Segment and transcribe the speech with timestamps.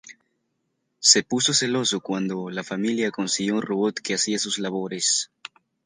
[0.97, 5.29] Se puso celoso cuando la familia consiguió un robot que hacía sus labores.